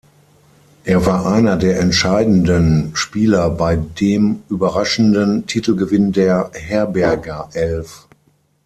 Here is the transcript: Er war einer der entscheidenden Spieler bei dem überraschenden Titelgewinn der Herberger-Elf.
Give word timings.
Er 0.83 1.05
war 1.05 1.27
einer 1.27 1.57
der 1.57 1.79
entscheidenden 1.79 2.89
Spieler 2.95 3.51
bei 3.51 3.75
dem 3.75 4.41
überraschenden 4.49 5.45
Titelgewinn 5.45 6.11
der 6.11 6.49
Herberger-Elf. 6.55 8.07